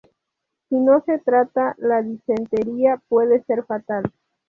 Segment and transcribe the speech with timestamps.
[0.67, 4.01] Si no se trata, la disentería puede ser fatal.